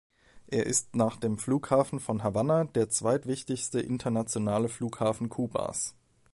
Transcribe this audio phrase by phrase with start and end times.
[0.47, 5.93] Er ist nach dem Flughafen von Havanna der zweitwichtigste internationale Flughafen Kubas.